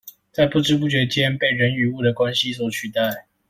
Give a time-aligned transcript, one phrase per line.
[0.31, 3.27] 在不知不覺間被人與物的關係所取代